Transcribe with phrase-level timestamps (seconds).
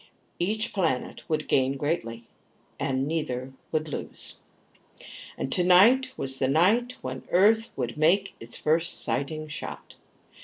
[0.39, 2.25] Each planet would gain greatly,
[2.79, 4.41] and neither would lose.
[5.37, 9.97] And tonight was the night when Earth would make its first sighting shot.